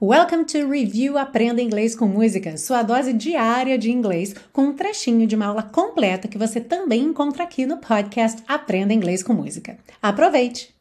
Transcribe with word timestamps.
Welcome 0.00 0.44
to 0.44 0.70
Review 0.70 1.18
Aprenda 1.18 1.60
Inglês 1.60 1.96
com 1.96 2.06
Música, 2.06 2.56
sua 2.56 2.84
dose 2.84 3.12
diária 3.12 3.76
de 3.76 3.90
inglês, 3.90 4.32
com 4.52 4.66
um 4.66 4.72
trechinho 4.72 5.26
de 5.26 5.34
uma 5.34 5.46
aula 5.46 5.64
completa 5.64 6.28
que 6.28 6.38
você 6.38 6.60
também 6.60 7.02
encontra 7.02 7.42
aqui 7.42 7.66
no 7.66 7.78
podcast 7.78 8.40
Aprenda 8.46 8.94
Inglês 8.94 9.24
com 9.24 9.32
Música. 9.32 9.76
Aproveite! 10.00 10.72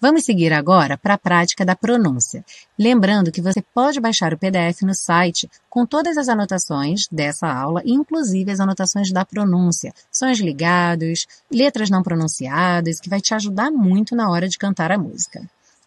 Vamos 0.00 0.24
seguir 0.24 0.54
agora 0.54 0.96
para 0.96 1.12
a 1.12 1.18
prática 1.18 1.66
da 1.66 1.76
pronúncia. 1.76 2.42
Lembrando 2.78 3.30
que 3.30 3.42
você 3.42 3.60
pode 3.74 4.00
baixar 4.00 4.32
o 4.32 4.38
PDF 4.38 4.80
no 4.84 4.94
site 4.94 5.46
com 5.68 5.84
todas 5.84 6.16
as 6.16 6.26
anotações 6.26 7.02
dessa 7.12 7.46
aula, 7.46 7.82
inclusive 7.84 8.50
as 8.50 8.58
anotações 8.58 9.12
da 9.12 9.22
pronúncia, 9.22 9.92
sons 10.10 10.38
ligados, 10.38 11.26
letras 11.52 11.90
não 11.90 12.02
pronunciadas, 12.02 13.00
que 13.00 13.10
vai 13.10 13.20
te 13.20 13.34
ajudar 13.34 13.70
muito 13.70 14.16
na 14.16 14.30
hora 14.30 14.48
de 14.48 14.56
cantar 14.56 14.90
a 14.90 14.96
música. 14.96 15.42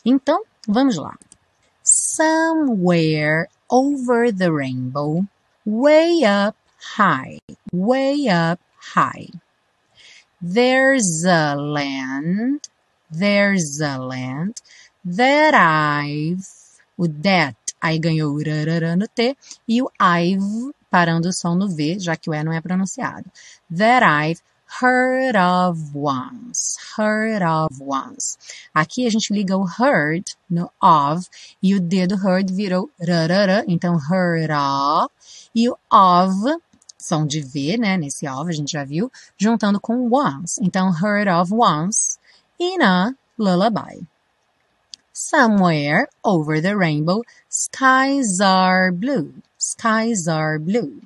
Então, 0.06 0.44
vamos 0.68 0.98
lá. 0.98 1.18
Somewhere 1.84 3.50
over 3.70 4.32
the 4.32 4.52
rainbow, 4.52 5.26
way 5.66 6.24
up 6.24 6.56
high, 6.80 7.40
way 7.72 8.28
up 8.28 8.60
high. 8.80 9.28
There's 10.42 11.24
a 11.24 11.56
land, 11.56 12.68
there's 13.10 13.80
a 13.80 13.98
land 13.98 14.62
that 15.06 15.54
I've, 15.54 16.48
o 16.98 17.08
that, 17.08 17.56
aí 17.82 18.00
ganhou 18.00 18.36
o 18.36 18.96
no 18.96 19.08
T, 19.08 19.38
e 19.68 19.82
o 19.82 19.90
I've 20.00 20.74
parando 20.90 21.30
o 21.30 21.34
som 21.34 21.56
no 21.56 21.68
V, 21.68 21.98
já 22.00 22.16
que 22.16 22.30
o 22.30 22.34
E 22.34 22.44
não 22.44 22.54
é 22.54 22.62
pronunciado. 22.62 23.26
That 23.76 24.04
I've 24.06 24.42
heard 24.84 25.38
of 25.38 25.96
once, 25.96 26.78
heard 26.98 27.42
of 27.42 27.80
once. 27.80 28.38
Aqui 28.76 29.06
a 29.06 29.10
gente 29.10 29.32
liga 29.32 29.58
o 29.58 29.64
heard 29.64 30.36
no 30.50 30.70
of 30.82 31.30
e 31.62 31.74
o 31.74 31.80
D 31.80 32.06
do 32.06 32.18
heard 32.18 32.52
virou 32.52 32.90
rarara, 33.00 33.64
então 33.66 33.96
heard 33.96 34.52
of, 34.52 35.10
e 35.56 35.70
o 35.70 35.78
of, 35.90 36.62
som 36.98 37.26
de 37.26 37.40
V, 37.40 37.78
né, 37.78 37.96
nesse 37.96 38.28
of 38.28 38.50
a 38.50 38.52
gente 38.52 38.74
já 38.74 38.84
viu, 38.84 39.10
juntando 39.38 39.80
com 39.80 40.10
once. 40.10 40.60
Então 40.62 40.92
heard 40.92 41.30
of 41.30 41.54
once 41.54 42.20
in 42.60 42.82
a 42.82 43.16
lullaby. 43.38 44.06
Somewhere 45.14 46.10
over 46.26 46.62
the 46.62 46.76
rainbow, 46.76 47.22
skies 47.48 48.42
are 48.42 48.92
blue, 48.92 49.34
skies 49.58 50.28
are 50.28 50.60
blue. 50.60 51.00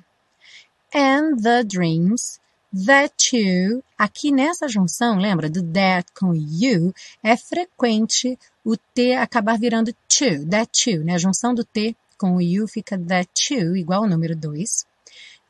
And 0.92 1.44
the 1.44 1.62
dreams 1.62 2.40
That 2.70 3.34
you, 3.34 3.82
aqui 3.96 4.30
nessa 4.30 4.68
junção, 4.68 5.18
lembra 5.18 5.48
do 5.48 5.62
that 5.72 6.12
com 6.12 6.34
you, 6.34 6.94
é 7.22 7.34
frequente 7.34 8.38
o 8.62 8.76
T 8.76 9.14
acabar 9.14 9.58
virando 9.58 9.92
to, 9.92 10.46
that 10.50 10.90
you, 10.90 11.02
né? 11.02 11.14
A 11.14 11.18
junção 11.18 11.54
do 11.54 11.64
T 11.64 11.96
com 12.18 12.36
o 12.36 12.42
you 12.42 12.68
fica 12.68 12.98
that 12.98 13.30
you, 13.50 13.74
igual 13.74 14.02
ao 14.02 14.08
número 14.08 14.36
2. 14.36 14.84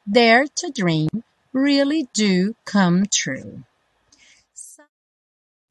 Dare 0.06 0.48
to 0.48 0.70
dream 0.72 1.08
really 1.52 2.08
do 2.14 2.54
come 2.64 3.06
true. 3.08 3.64